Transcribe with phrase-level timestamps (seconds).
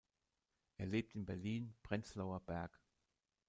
[0.77, 2.81] Er lebt in Berlin-Prenzlauer Berg.